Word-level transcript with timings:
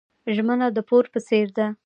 ژمنه 0.35 0.67
د 0.75 0.79
پور 0.87 1.05
په 1.13 1.19
څیر 1.27 1.47
ده. 1.57 1.67